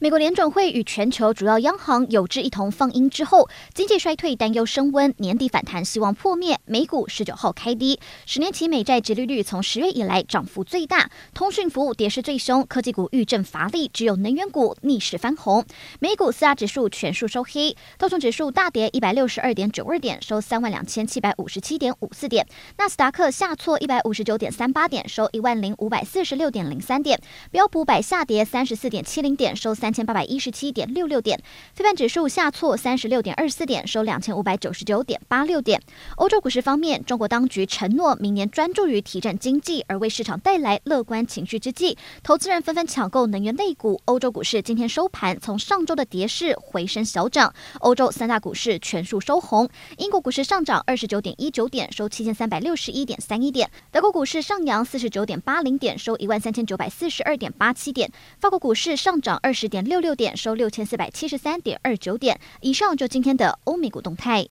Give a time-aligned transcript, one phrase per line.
[0.00, 6.56] 美国联准会与全球主要央行有志一同放鹰之后，经济衰退担忧升温，年底反弹希望破灭。
[6.66, 15.64] 美股十九号开低，十年期美债殖利率从十月以来涨幅最大，通讯服务跌势最凶，科技股遇震乏力，只有能源股逆势翻红。
[15.98, 22.44] 美股四大指数全数收黑，道琼指数大跌一百六十二点九二点，收三万两千七百五十七点五四点；
[22.76, 27.18] 纳斯达克下挫一百五十九点三八点，收一万零五百四十六点零三点；
[27.50, 29.87] 标普百下跌三十四点七零点，收三。
[29.88, 31.42] 三千八百一十七点六六点，
[31.72, 35.80] 非半指数下挫三十六点二四点，收两千五百九十九点八六点。
[36.16, 43.98] 欧洲股市方面，中国当局承诺明年专注于提振经济，而为市场带来乐观情绪之际，投资人纷纷抢购能源类股。
[44.04, 49.70] 欧洲股市今天收盘从上周的跌势回升小涨，欧洲三大股市全数收红。
[49.96, 53.70] 英国股市上涨二十九点一九点，收七千三百六十一点三一点。
[53.90, 58.12] 德国股市上扬四十九点八零点，收一万三千九百四十二点八七点。
[58.38, 59.88] 法国股市上涨二十点点。
[59.88, 64.46] 六六点收六千四百七十三点二九点以上，就今天的欧美股动态。